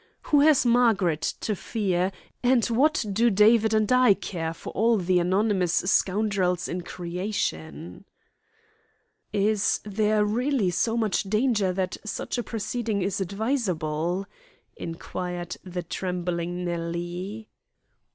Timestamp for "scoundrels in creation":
5.75-8.05